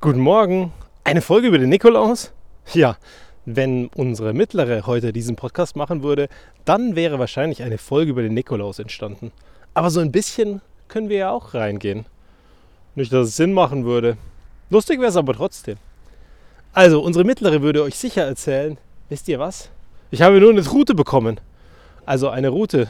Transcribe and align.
Guten 0.00 0.20
Morgen. 0.20 0.72
Eine 1.02 1.20
Folge 1.20 1.48
über 1.48 1.58
den 1.58 1.70
Nikolaus? 1.70 2.30
Ja, 2.72 2.96
wenn 3.46 3.88
unsere 3.96 4.32
mittlere 4.32 4.86
heute 4.86 5.12
diesen 5.12 5.34
Podcast 5.34 5.74
machen 5.74 6.04
würde, 6.04 6.28
dann 6.64 6.94
wäre 6.94 7.18
wahrscheinlich 7.18 7.64
eine 7.64 7.78
Folge 7.78 8.12
über 8.12 8.22
den 8.22 8.32
Nikolaus 8.32 8.78
entstanden. 8.78 9.32
Aber 9.74 9.90
so 9.90 9.98
ein 9.98 10.12
bisschen 10.12 10.60
können 10.86 11.08
wir 11.08 11.16
ja 11.16 11.30
auch 11.32 11.52
reingehen. 11.52 12.06
Nicht, 12.94 13.12
dass 13.12 13.26
es 13.26 13.36
Sinn 13.36 13.52
machen 13.52 13.84
würde. 13.84 14.16
Lustig 14.70 15.00
wäre 15.00 15.08
es 15.08 15.16
aber 15.16 15.34
trotzdem. 15.34 15.78
Also, 16.72 17.02
unsere 17.02 17.24
mittlere 17.24 17.60
würde 17.60 17.82
euch 17.82 17.96
sicher 17.96 18.22
erzählen, 18.22 18.78
wisst 19.08 19.26
ihr 19.26 19.40
was? 19.40 19.68
Ich 20.12 20.22
habe 20.22 20.38
nur 20.38 20.50
eine 20.50 20.64
Route 20.64 20.94
bekommen. 20.94 21.40
Also 22.06 22.28
eine 22.28 22.50
Route. 22.50 22.86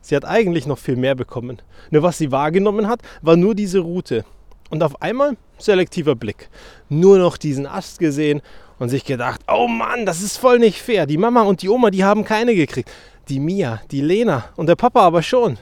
Sie 0.00 0.14
hat 0.14 0.24
eigentlich 0.24 0.68
noch 0.68 0.78
viel 0.78 0.94
mehr 0.94 1.16
bekommen. 1.16 1.60
Nur 1.90 2.04
was 2.04 2.18
sie 2.18 2.30
wahrgenommen 2.30 2.86
hat, 2.86 3.00
war 3.20 3.34
nur 3.34 3.56
diese 3.56 3.80
Route. 3.80 4.24
Und 4.70 4.84
auf 4.84 5.02
einmal 5.02 5.36
selektiver 5.62 6.14
Blick. 6.14 6.48
Nur 6.88 7.18
noch 7.18 7.36
diesen 7.36 7.66
Ast 7.66 7.98
gesehen 7.98 8.42
und 8.78 8.88
sich 8.88 9.04
gedacht, 9.04 9.40
oh 9.48 9.68
Mann, 9.68 10.06
das 10.06 10.22
ist 10.22 10.36
voll 10.36 10.58
nicht 10.58 10.80
fair. 10.80 11.06
Die 11.06 11.18
Mama 11.18 11.42
und 11.42 11.62
die 11.62 11.68
Oma, 11.68 11.90
die 11.90 12.04
haben 12.04 12.24
keine 12.24 12.54
gekriegt. 12.54 12.90
Die 13.28 13.40
Mia, 13.40 13.80
die 13.90 14.00
Lena 14.00 14.46
und 14.56 14.68
der 14.68 14.76
Papa 14.76 15.02
aber 15.02 15.22
schon. 15.22 15.58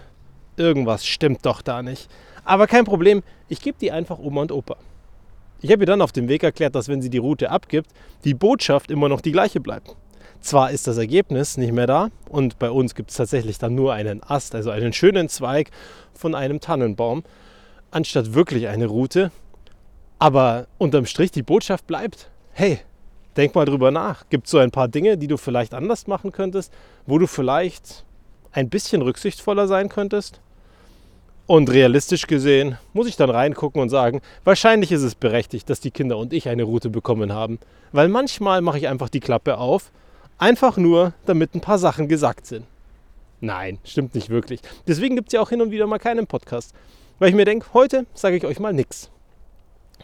Irgendwas 0.57 1.07
stimmt 1.07 1.45
doch 1.45 1.63
da 1.63 1.83
nicht. 1.83 2.09
Aber 2.45 2.67
kein 2.67 2.85
Problem, 2.85 3.23
ich 3.49 3.61
gebe 3.61 3.79
die 3.81 3.93
einfach 3.93 4.19
Oma 4.19 4.43
und 4.43 4.53
Opa. 4.53 4.77
Ich 5.61 5.73
habe 5.73 5.83
ihr 5.83 5.87
dann 5.87 6.03
auf 6.03 6.13
dem 6.13 6.29
Weg 6.29 6.45
erklärt, 6.45 6.75
dass 6.75 6.89
wenn 6.89 7.03
sie 7.03 7.11
die 7.11 7.19
Route 7.19 7.51
abgibt, 7.51 7.91
die 8.25 8.35
Botschaft 8.35 8.91
immer 8.91 9.09
noch 9.09 9.21
die 9.21 9.33
gleiche 9.33 9.61
bleibt. 9.61 9.97
Zwar 10.41 10.71
ist 10.71 10.87
das 10.87 10.99
Ergebnis 10.99 11.57
nicht 11.57 11.73
mehr 11.73 11.89
da 11.89 12.11
und 12.29 12.59
bei 12.61 12.71
uns 12.71 12.95
gibt 12.95 13.11
es 13.11 13.17
tatsächlich 13.17 13.59
dann 13.59 13.75
nur 13.75 13.93
einen 13.93 14.23
Ast, 14.23 14.55
also 14.55 14.71
einen 14.71 14.93
schönen 14.93 15.29
Zweig 15.29 15.71
von 16.15 16.35
einem 16.35 16.61
Tannenbaum 16.61 17.25
anstatt 17.91 18.35
wirklich 18.35 18.69
eine 18.69 18.87
Route. 18.87 19.33
Aber 20.19 20.67
unterm 20.79 21.07
Strich 21.07 21.31
die 21.31 21.43
Botschaft 21.43 21.87
bleibt, 21.87 22.31
hey, 22.53 22.81
denk 23.37 23.55
mal 23.55 23.65
drüber 23.65 23.91
nach. 23.91 24.29
Gibt 24.31 24.47
es 24.47 24.51
so 24.51 24.59
ein 24.59 24.71
paar 24.71 24.89
Dinge, 24.89 25.17
die 25.17 25.29
du 25.29 25.37
vielleicht 25.37 25.75
anders 25.75 26.07
machen 26.07 26.33
könntest, 26.33 26.73
wo 27.07 27.19
du 27.19 27.27
vielleicht 27.27 28.05
ein 28.53 28.69
bisschen 28.69 29.03
rücksichtsvoller 29.03 29.69
sein 29.69 29.89
könntest? 29.89 30.41
Und 31.47 31.71
realistisch 31.71 32.27
gesehen 32.27 32.77
muss 32.93 33.09
ich 33.09 33.17
dann 33.17 33.31
reingucken 33.31 33.81
und 33.81 33.89
sagen, 33.89 34.21
wahrscheinlich 34.45 34.93
ist 34.93 35.03
es 35.03 35.15
berechtigt, 35.15 35.71
dass 35.71 35.81
die 35.81 35.91
Kinder 35.91 36.19
und 36.19 36.35
ich 36.35 36.49
eine 36.49 36.65
Route 36.65 36.91
bekommen 36.91 37.33
haben. 37.33 37.59
Weil 37.93 38.09
manchmal 38.09 38.61
mache 38.61 38.79
ich 38.79 38.89
einfach 38.89 39.09
die 39.09 39.21
Klappe 39.21 39.57
auf, 39.57 39.91
einfach 40.37 40.77
nur, 40.77 41.15
damit 41.25 41.55
ein 41.55 41.63
paar 41.63 41.79
Sachen 41.79 42.07
gesagt 42.07 42.47
sind. 42.47 42.67
Nein, 43.41 43.79
stimmt 43.85 44.15
nicht 44.15 44.29
wirklich. 44.31 44.61
Deswegen 44.87 45.15
gibt 45.15 45.29
es 45.29 45.33
ja 45.33 45.41
auch 45.41 45.49
hin 45.49 45.63
und 45.63 45.71
wieder 45.71 45.87
mal 45.87 45.99
keinen 45.99 46.27
Podcast. 46.27 46.75
Weil 47.19 47.31
ich 47.31 47.35
mir 47.35 47.45
denke, 47.45 47.69
heute 47.73 48.05
sage 48.13 48.37
ich 48.37 48.45
euch 48.45 48.61
mal 48.61 48.73
nichts. 48.73 49.11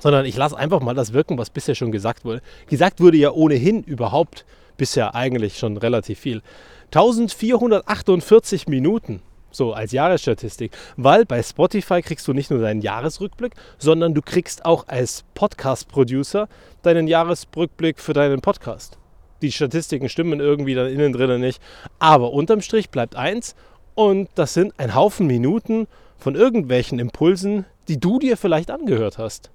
Sondern 0.05 0.27
ich 0.27 0.37
lasse 0.37 0.59
einfach 0.59 0.81
mal 0.81 0.95
das 0.95 1.15
wirken, 1.15 1.39
was 1.39 1.49
bisher 1.49 1.75
schon 1.75 1.91
gesagt 1.91 2.27
wurde. 2.27 2.43
Gesagt 2.67 3.01
wurde 3.01 3.17
ja 3.17 3.31
ohnehin 3.31 3.83
überhaupt 3.83 4.45
bisher 4.77 5.15
eigentlich 5.15 5.57
schon 5.57 5.79
relativ 5.79 6.19
viel. 6.19 6.43
1448 6.89 8.69
Minuten, 8.69 9.23
so 9.51 9.73
als 9.73 9.93
Jahresstatistik. 9.93 10.73
Weil 10.99 11.25
bei 11.25 11.43
Spotify 11.43 12.03
kriegst 12.03 12.29
du 12.29 12.35
nicht 12.35 12.51
nur 12.51 12.61
deinen 12.61 12.83
Jahresrückblick, 12.83 13.55
sondern 13.79 14.13
du 14.13 14.21
kriegst 14.21 14.67
auch 14.67 14.89
als 14.89 15.25
Podcast-Producer 15.33 16.51
deinen 16.83 17.09
Jahresrückblick 17.09 17.99
für 17.99 18.13
deinen 18.13 18.43
Podcast. 18.43 18.99
Die 19.41 19.53
Statistiken 19.53 20.11
stimmen 20.11 20.39
irgendwie 20.39 20.75
dann 20.75 20.89
innen 20.89 21.15
drinnen 21.15 21.41
nicht. 21.41 21.63
Aber 21.99 22.35
unterm 22.35 22.61
Strich 22.61 22.91
bleibt 22.91 23.17
eins 23.17 23.55
und 23.95 24.29
das 24.35 24.53
sind 24.53 24.75
ein 24.77 24.95
Haufen 24.95 25.27
Minuten 25.27 25.87
von 26.19 26.35
irgendwelchen 26.35 26.99
Impulsen, 26.99 27.65
die 27.89 27.99
du 27.99 28.19
dir 28.19 28.37
vielleicht 28.37 28.71
angehört 28.71 29.17
hast. 29.17 29.51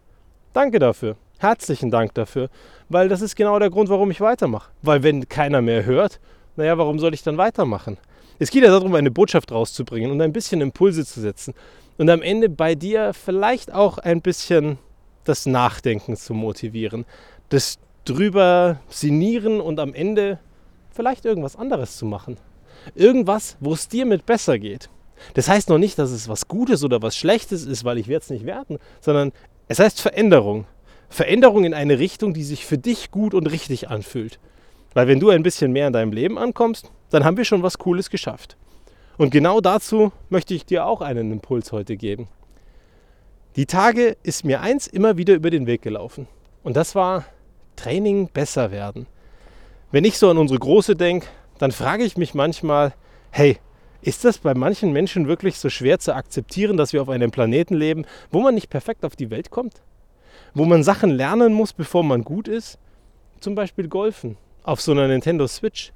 Danke 0.53 0.79
dafür. 0.79 1.15
Herzlichen 1.37 1.91
Dank 1.91 2.13
dafür, 2.15 2.49
weil 2.89 3.07
das 3.07 3.21
ist 3.21 3.35
genau 3.35 3.59
der 3.59 3.69
Grund, 3.69 3.89
warum 3.89 4.11
ich 4.11 4.19
weitermache. 4.19 4.71
Weil 4.81 5.03
wenn 5.03 5.29
keiner 5.29 5.61
mehr 5.61 5.85
hört, 5.85 6.19
naja, 6.55 6.77
warum 6.77 6.99
soll 6.99 7.13
ich 7.13 7.23
dann 7.23 7.37
weitermachen? 7.37 7.97
Es 8.39 8.51
geht 8.51 8.63
ja 8.63 8.71
darum, 8.71 8.93
eine 8.95 9.11
Botschaft 9.11 9.51
rauszubringen 9.51 10.11
und 10.11 10.21
ein 10.21 10.33
bisschen 10.33 10.59
Impulse 10.61 11.05
zu 11.05 11.21
setzen 11.21 11.53
und 11.97 12.09
am 12.09 12.21
Ende 12.21 12.49
bei 12.49 12.75
dir 12.75 13.13
vielleicht 13.13 13.73
auch 13.73 13.99
ein 13.99 14.21
bisschen 14.21 14.79
das 15.23 15.45
Nachdenken 15.45 16.15
zu 16.15 16.33
motivieren, 16.33 17.05
das 17.49 17.77
drüber 18.05 18.79
sinnieren 18.89 19.61
und 19.61 19.79
am 19.79 19.93
Ende 19.93 20.39
vielleicht 20.89 21.25
irgendwas 21.25 21.55
anderes 21.55 21.97
zu 21.97 22.05
machen. 22.05 22.37
Irgendwas, 22.95 23.55
wo 23.59 23.73
es 23.73 23.87
dir 23.87 24.05
mit 24.05 24.25
besser 24.25 24.57
geht. 24.57 24.89
Das 25.33 25.47
heißt 25.47 25.69
noch 25.69 25.77
nicht, 25.77 25.99
dass 25.99 26.11
es 26.11 26.27
was 26.29 26.47
Gutes 26.47 26.83
oder 26.83 27.01
was 27.01 27.15
Schlechtes 27.17 27.65
ist, 27.65 27.83
weil 27.83 27.97
ich 27.97 28.07
werde 28.07 28.23
es 28.23 28.29
nicht 28.29 28.45
werten, 28.45 28.79
sondern 29.01 29.31
es 29.69 29.79
heißt 29.79 30.01
Veränderung. 30.01 30.65
Veränderung 31.09 31.63
in 31.63 31.73
eine 31.73 31.99
Richtung, 31.99 32.33
die 32.33 32.43
sich 32.43 32.65
für 32.65 32.77
dich 32.77 33.11
gut 33.11 33.33
und 33.33 33.47
richtig 33.47 33.89
anfühlt. 33.89 34.39
Weil 34.93 35.07
wenn 35.07 35.19
du 35.19 35.29
ein 35.29 35.43
bisschen 35.43 35.71
mehr 35.71 35.87
in 35.87 35.93
deinem 35.93 36.11
Leben 36.11 36.37
ankommst, 36.37 36.91
dann 37.11 37.23
haben 37.23 37.37
wir 37.37 37.45
schon 37.45 37.63
was 37.63 37.77
Cooles 37.77 38.09
geschafft. 38.09 38.57
Und 39.17 39.29
genau 39.29 39.61
dazu 39.61 40.11
möchte 40.29 40.55
ich 40.55 40.65
dir 40.65 40.85
auch 40.85 41.01
einen 41.01 41.31
Impuls 41.31 41.71
heute 41.71 41.97
geben. 41.97 42.27
Die 43.55 43.67
Tage 43.67 44.17
ist 44.23 44.43
mir 44.43 44.61
eins 44.61 44.87
immer 44.87 45.17
wieder 45.17 45.35
über 45.35 45.51
den 45.51 45.67
Weg 45.67 45.83
gelaufen. 45.83 46.27
Und 46.63 46.75
das 46.75 46.95
war 46.95 47.25
Training 47.75 48.27
besser 48.27 48.71
werden. 48.71 49.05
Wenn 49.91 50.03
ich 50.03 50.17
so 50.17 50.29
an 50.29 50.37
unsere 50.37 50.59
Große 50.59 50.95
denke, 50.95 51.27
dann 51.59 51.71
frage 51.71 52.03
ich 52.03 52.17
mich 52.17 52.33
manchmal, 52.33 52.93
hey, 53.29 53.57
ist 54.01 54.23
das 54.25 54.37
bei 54.37 54.53
manchen 54.53 54.93
Menschen 54.93 55.27
wirklich 55.27 55.57
so 55.57 55.69
schwer 55.69 55.99
zu 55.99 56.15
akzeptieren, 56.15 56.77
dass 56.77 56.93
wir 56.93 57.01
auf 57.01 57.09
einem 57.09 57.31
Planeten 57.31 57.75
leben, 57.75 58.05
wo 58.31 58.39
man 58.41 58.55
nicht 58.55 58.69
perfekt 58.69 59.03
auf 59.05 59.15
die 59.15 59.29
Welt 59.29 59.49
kommt? 59.49 59.81
Wo 60.53 60.65
man 60.65 60.83
Sachen 60.83 61.09
lernen 61.09 61.53
muss, 61.53 61.73
bevor 61.73 62.03
man 62.03 62.23
gut 62.23 62.47
ist? 62.47 62.79
Zum 63.39 63.55
Beispiel 63.55 63.87
Golfen 63.87 64.37
auf 64.63 64.81
so 64.81 64.91
einer 64.91 65.07
Nintendo 65.07 65.47
Switch. 65.47 65.91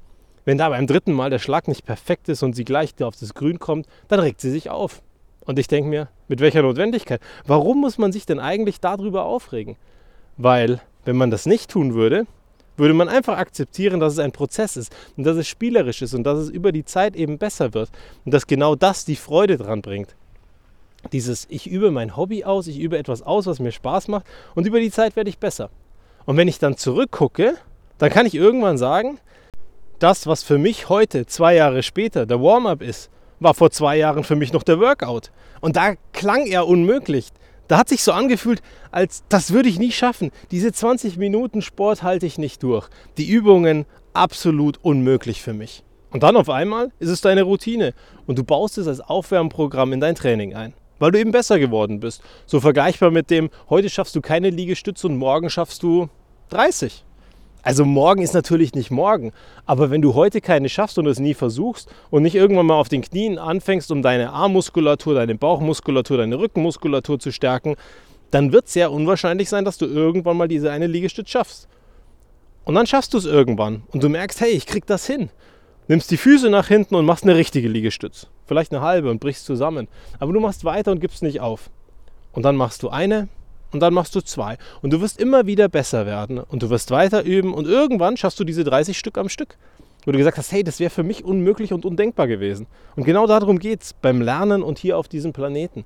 Wenn 0.46 0.58
da 0.58 0.70
beim 0.70 0.88
dritten 0.88 1.14
Mal 1.14 1.30
der 1.30 1.40
Schlag 1.40 1.68
nicht 1.68 1.86
perfekt 1.86 2.28
ist 2.28 2.44
und 2.44 2.54
sie 2.54 2.66
gleich 2.66 2.92
auf 3.02 3.16
das 3.16 3.34
Grün 3.34 3.60
kommt, 3.60 3.88
dann 4.08 4.20
regt 4.20 4.42
sie 4.42 4.52
sich 4.52 4.70
auf. 4.70 5.02
Und 5.46 5.60
ich 5.60 5.68
denke 5.68 5.90
mir, 5.90 6.10
mit 6.28 6.40
welcher 6.40 6.62
Notwendigkeit? 6.62 7.22
Warum 7.46 7.82
muss 7.82 7.98
man 7.98 8.12
sich 8.12 8.26
denn 8.26 8.40
eigentlich 8.40 8.80
darüber 8.80 9.26
aufregen? 9.26 9.78
Weil, 10.38 10.82
wenn 11.06 11.18
man 11.18 11.32
das 11.32 11.46
nicht 11.46 11.70
tun 11.70 11.94
würde, 11.94 12.26
würde 12.78 12.94
man 12.94 13.10
einfach 13.10 13.38
akzeptieren, 13.38 14.00
dass 14.00 14.14
es 14.14 14.20
ein 14.20 14.32
Prozess 14.32 14.78
ist 14.78 14.96
und 15.18 15.24
dass 15.26 15.38
es 15.38 15.48
spielerisch 15.48 16.02
ist 16.02 16.14
und 16.14 16.24
dass 16.24 16.40
es 16.40 16.50
über 16.50 16.72
die 16.72 16.86
Zeit 16.86 17.16
eben 17.16 17.38
besser 17.38 17.74
wird 17.74 17.90
und 18.26 18.34
dass 18.34 18.48
genau 18.48 18.76
das 18.76 19.06
die 19.06 19.16
Freude 19.16 19.58
dran 19.58 19.82
bringt. 19.82 20.16
Dieses, 21.12 21.46
ich 21.50 21.70
übe 21.70 21.92
mein 21.92 22.16
Hobby 22.16 22.46
aus, 22.46 22.68
ich 22.68 22.80
übe 22.80 22.98
etwas 22.98 23.22
aus, 23.22 23.46
was 23.46 23.60
mir 23.60 23.72
Spaß 23.72 24.08
macht 24.08 24.26
und 24.56 24.66
über 24.66 24.80
die 24.80 24.92
Zeit 24.92 25.16
werde 25.16 25.30
ich 25.30 25.38
besser. 25.38 25.70
Und 26.26 26.38
wenn 26.38 26.48
ich 26.48 26.60
dann 26.60 26.78
zurückgucke, 26.78 27.56
dann 27.98 28.10
kann 28.10 28.26
ich 28.26 28.36
irgendwann 28.36 28.78
sagen, 28.78 29.20
das, 30.00 30.28
was 30.28 30.44
für 30.44 30.58
mich 30.58 30.90
heute, 30.90 31.26
zwei 31.26 31.56
Jahre 31.56 31.84
später, 31.84 32.26
der 32.26 32.42
Warm-up 32.42 32.82
ist, 32.82 33.10
war 33.40 33.54
vor 33.54 33.72
zwei 33.72 33.98
Jahren 33.98 34.24
für 34.24 34.36
mich 34.36 34.54
noch 34.54 34.64
der 34.64 34.80
Workout. 34.80 35.32
Und 35.62 35.76
da 35.76 35.96
klang 36.14 36.46
er 36.46 36.68
unmöglich. 36.68 37.30
Da 37.68 37.78
hat 37.78 37.90
sich 37.90 38.04
so 38.04 38.12
angefühlt, 38.12 38.62
als 38.92 39.24
das 39.30 39.52
würde 39.52 39.70
ich 39.70 39.80
nie 39.80 39.92
schaffen. 39.92 40.32
Diese 40.52 40.72
20 40.72 41.18
Minuten 41.18 41.62
Sport 41.62 42.04
halte 42.04 42.26
ich 42.26 42.38
nicht 42.38 42.62
durch. 42.64 42.90
Die 43.18 43.30
Übungen 43.30 43.86
absolut 44.14 44.80
unmöglich 44.82 45.42
für 45.42 45.54
mich. 45.54 45.84
Und 46.12 46.24
dann 46.24 46.36
auf 46.36 46.50
einmal 46.50 46.92
ist 47.00 47.10
es 47.10 47.22
deine 47.22 47.44
Routine 47.44 47.94
und 48.28 48.38
du 48.38 48.44
baust 48.44 48.78
es 48.78 48.88
als 48.88 49.00
Aufwärmprogramm 49.00 49.94
in 49.94 50.00
dein 50.00 50.14
Training 50.14 50.54
ein, 50.54 50.74
weil 51.00 51.12
du 51.12 51.20
eben 51.20 51.32
besser 51.32 51.58
geworden 51.58 52.00
bist. 52.00 52.22
So 52.46 52.60
vergleichbar 52.60 53.10
mit 53.10 53.32
dem, 53.32 53.50
heute 53.70 53.90
schaffst 53.90 54.16
du 54.16 54.22
keine 54.22 54.52
Liegestütze 54.52 55.08
und 55.08 55.18
morgen 55.18 55.50
schaffst 55.50 55.82
du 55.82 56.10
30. 56.50 57.04
Also 57.64 57.86
morgen 57.86 58.22
ist 58.22 58.34
natürlich 58.34 58.76
nicht 58.76 58.92
morgen, 58.92 59.32
aber 59.66 59.90
wenn 59.90 60.02
du 60.02 60.14
heute 60.14 60.42
keine 60.42 60.68
schaffst 60.68 60.98
und 60.98 61.08
es 61.08 61.20
nie 61.20 61.34
versuchst 61.34 61.90
und 62.12 62.22
nicht 62.22 62.36
irgendwann 62.36 62.66
mal 62.66 62.76
auf 62.76 62.90
den 62.90 63.02
Knien 63.02 63.40
anfängst, 63.40 63.90
um 63.90 64.02
deine 64.02 64.34
Armmuskulatur, 64.34 65.16
deine 65.16 65.36
Bauchmuskulatur, 65.36 66.18
deine 66.18 66.38
Rückenmuskulatur 66.38 67.20
zu 67.20 67.32
stärken, 67.32 67.76
dann 68.32 68.52
wird 68.52 68.66
es 68.66 68.74
sehr 68.74 68.92
unwahrscheinlich 68.92 69.48
sein, 69.48 69.64
dass 69.64 69.78
du 69.78 69.86
irgendwann 69.86 70.36
mal 70.36 70.50
diese 70.50 70.72
eine 70.72 70.88
Liegestütz 70.88 71.30
schaffst. 71.30 71.70
Und 72.66 72.76
dann 72.76 72.86
schaffst 72.86 73.14
du 73.14 73.18
es 73.18 73.26
irgendwann 73.26 73.84
und 73.92 74.04
du 74.04 74.10
merkst, 74.10 74.42
hey, 74.42 74.52
ich 74.52 74.66
krieg 74.66 74.86
das 74.86 75.08
hin. 75.08 75.30
Nimmst 75.88 76.12
die 76.12 76.18
Füße 76.18 76.50
nach 76.50 76.68
hinten 76.68 76.96
und 76.96 77.06
machst 77.06 77.24
eine 77.24 77.36
richtige 77.36 77.70
Liegestütz. 77.70 78.28
Vielleicht 78.46 78.74
eine 78.74 78.82
halbe 78.82 79.10
und 79.10 79.20
brichst 79.20 79.46
zusammen. 79.46 79.88
Aber 80.20 80.34
du 80.34 80.40
machst 80.40 80.66
weiter 80.66 80.92
und 80.92 81.00
gibst 81.00 81.24
nicht 81.24 81.40
auf. 81.40 81.70
Und 82.34 82.44
dann 82.44 82.56
machst 82.56 82.84
du 82.84 82.90
eine, 82.90 83.30
und 83.74 83.80
dann 83.80 83.94
machst 83.94 84.16
du 84.16 84.22
zwei. 84.22 84.58
Und 84.82 84.94
du 84.94 85.02
wirst 85.02 85.20
immer 85.20 85.46
wieder 85.46 85.68
besser 85.68 86.06
werden 86.06 86.40
und 86.40 86.64
du 86.64 86.70
wirst 86.70 86.92
weiter 86.92 87.24
üben 87.24 87.54
und 87.54 87.68
irgendwann 87.68 88.18
schaffst 88.18 88.40
du 88.40 88.44
diese 88.44 88.64
30 88.64 88.98
Stück 88.98 89.18
am 89.18 89.30
Stück. 89.30 89.58
Wo 90.06 90.12
du 90.12 90.18
gesagt 90.18 90.38
hast, 90.38 90.52
hey, 90.52 90.64
das 90.64 90.80
wäre 90.80 90.90
für 90.90 91.04
mich 91.04 91.24
unmöglich 91.24 91.72
und 91.72 91.86
undenkbar 91.86 92.28
gewesen. 92.28 92.68
Und 92.96 93.06
genau 93.06 93.26
darum 93.26 93.58
geht 93.58 93.82
es 93.82 93.94
beim 93.94 94.22
Lernen 94.22 94.62
und 94.62 94.78
hier 94.78 94.98
auf 94.98 95.08
diesem 95.08 95.32
Planeten. 95.32 95.86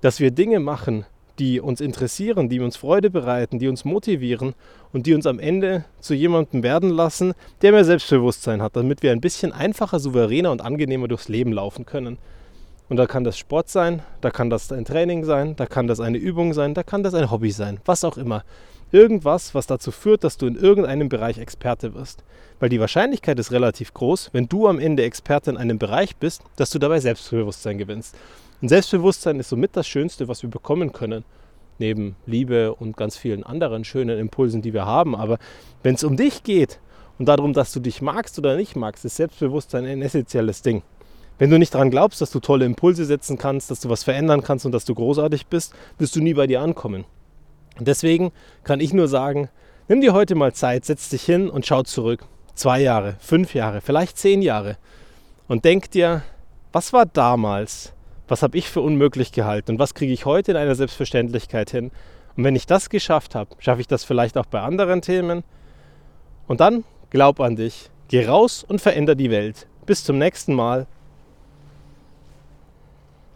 Dass 0.00 0.18
wir 0.18 0.30
Dinge 0.30 0.60
machen, 0.60 1.04
die 1.38 1.60
uns 1.60 1.80
interessieren, 1.80 2.48
die 2.48 2.60
uns 2.60 2.76
Freude 2.76 3.10
bereiten, 3.10 3.58
die 3.58 3.68
uns 3.68 3.84
motivieren 3.84 4.54
und 4.92 5.06
die 5.06 5.14
uns 5.14 5.26
am 5.26 5.38
Ende 5.38 5.84
zu 6.00 6.14
jemandem 6.14 6.62
werden 6.62 6.90
lassen, 6.90 7.34
der 7.62 7.72
mehr 7.72 7.84
Selbstbewusstsein 7.84 8.62
hat, 8.62 8.76
damit 8.76 9.02
wir 9.02 9.12
ein 9.12 9.20
bisschen 9.20 9.52
einfacher, 9.52 9.98
souveräner 9.98 10.52
und 10.52 10.62
angenehmer 10.62 11.08
durchs 11.08 11.28
Leben 11.28 11.52
laufen 11.52 11.86
können. 11.86 12.18
Und 12.88 12.98
da 12.98 13.06
kann 13.06 13.24
das 13.24 13.38
Sport 13.38 13.70
sein, 13.70 14.02
da 14.20 14.30
kann 14.30 14.50
das 14.50 14.70
ein 14.70 14.84
Training 14.84 15.24
sein, 15.24 15.56
da 15.56 15.64
kann 15.66 15.86
das 15.86 16.00
eine 16.00 16.18
Übung 16.18 16.52
sein, 16.52 16.74
da 16.74 16.82
kann 16.82 17.02
das 17.02 17.14
ein 17.14 17.30
Hobby 17.30 17.50
sein, 17.50 17.80
was 17.86 18.04
auch 18.04 18.18
immer. 18.18 18.44
Irgendwas, 18.92 19.54
was 19.54 19.66
dazu 19.66 19.90
führt, 19.90 20.22
dass 20.22 20.36
du 20.36 20.46
in 20.46 20.54
irgendeinem 20.54 21.08
Bereich 21.08 21.38
Experte 21.38 21.94
wirst. 21.94 22.22
Weil 22.60 22.68
die 22.68 22.80
Wahrscheinlichkeit 22.80 23.38
ist 23.38 23.50
relativ 23.50 23.94
groß, 23.94 24.30
wenn 24.32 24.48
du 24.48 24.68
am 24.68 24.78
Ende 24.78 25.02
Experte 25.02 25.50
in 25.50 25.56
einem 25.56 25.78
Bereich 25.78 26.16
bist, 26.16 26.42
dass 26.56 26.70
du 26.70 26.78
dabei 26.78 27.00
Selbstbewusstsein 27.00 27.78
gewinnst. 27.78 28.16
Und 28.60 28.68
Selbstbewusstsein 28.68 29.40
ist 29.40 29.48
somit 29.48 29.76
das 29.76 29.88
Schönste, 29.88 30.28
was 30.28 30.42
wir 30.42 30.50
bekommen 30.50 30.92
können. 30.92 31.24
Neben 31.78 32.14
Liebe 32.26 32.72
und 32.72 32.96
ganz 32.96 33.16
vielen 33.16 33.42
anderen 33.42 33.84
schönen 33.84 34.18
Impulsen, 34.18 34.62
die 34.62 34.72
wir 34.72 34.86
haben. 34.86 35.16
Aber 35.16 35.38
wenn 35.82 35.96
es 35.96 36.04
um 36.04 36.16
dich 36.16 36.44
geht 36.44 36.78
und 37.18 37.26
darum, 37.26 37.52
dass 37.52 37.72
du 37.72 37.80
dich 37.80 38.00
magst 38.00 38.38
oder 38.38 38.56
nicht 38.56 38.76
magst, 38.76 39.04
ist 39.04 39.16
Selbstbewusstsein 39.16 39.86
ein 39.86 40.02
essentielles 40.02 40.62
Ding. 40.62 40.82
Wenn 41.38 41.50
du 41.50 41.58
nicht 41.58 41.74
daran 41.74 41.90
glaubst, 41.90 42.20
dass 42.20 42.30
du 42.30 42.40
tolle 42.40 42.64
Impulse 42.64 43.04
setzen 43.04 43.38
kannst, 43.38 43.70
dass 43.70 43.80
du 43.80 43.88
was 43.88 44.04
verändern 44.04 44.42
kannst 44.42 44.66
und 44.66 44.72
dass 44.72 44.84
du 44.84 44.94
großartig 44.94 45.46
bist, 45.46 45.74
wirst 45.98 46.14
du 46.14 46.20
nie 46.20 46.34
bei 46.34 46.46
dir 46.46 46.60
ankommen. 46.60 47.04
Und 47.78 47.88
deswegen 47.88 48.30
kann 48.62 48.80
ich 48.80 48.92
nur 48.92 49.08
sagen, 49.08 49.48
nimm 49.88 50.00
dir 50.00 50.12
heute 50.12 50.36
mal 50.36 50.52
Zeit, 50.52 50.84
setz 50.84 51.08
dich 51.08 51.24
hin 51.24 51.50
und 51.50 51.66
schau 51.66 51.82
zurück. 51.82 52.24
Zwei 52.54 52.80
Jahre, 52.80 53.16
fünf 53.18 53.54
Jahre, 53.54 53.80
vielleicht 53.80 54.16
zehn 54.16 54.42
Jahre. 54.42 54.76
Und 55.48 55.64
denk 55.64 55.90
dir, 55.90 56.22
was 56.72 56.92
war 56.92 57.04
damals? 57.04 57.92
Was 58.28 58.42
habe 58.42 58.56
ich 58.56 58.70
für 58.70 58.80
unmöglich 58.80 59.32
gehalten? 59.32 59.72
Und 59.72 59.78
was 59.78 59.94
kriege 59.94 60.12
ich 60.12 60.24
heute 60.24 60.52
in 60.52 60.56
einer 60.56 60.76
Selbstverständlichkeit 60.76 61.70
hin? 61.70 61.90
Und 62.36 62.44
wenn 62.44 62.56
ich 62.56 62.66
das 62.66 62.90
geschafft 62.90 63.34
habe, 63.34 63.50
schaffe 63.58 63.80
ich 63.80 63.88
das 63.88 64.04
vielleicht 64.04 64.38
auch 64.38 64.46
bei 64.46 64.60
anderen 64.60 65.02
Themen. 65.02 65.42
Und 66.46 66.60
dann 66.60 66.84
glaub 67.10 67.40
an 67.40 67.56
dich, 67.56 67.90
geh 68.08 68.26
raus 68.26 68.64
und 68.66 68.80
veränder 68.80 69.14
die 69.14 69.30
Welt. 69.30 69.66
Bis 69.84 70.04
zum 70.04 70.18
nächsten 70.18 70.54
Mal, 70.54 70.86